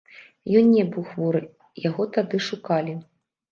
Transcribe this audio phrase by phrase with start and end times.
[0.61, 1.43] Ён не быў хворы,
[1.85, 2.99] яго тады шукалі.